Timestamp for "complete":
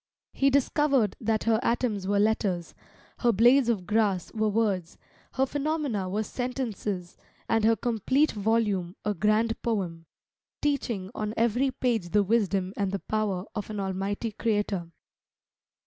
7.75-8.31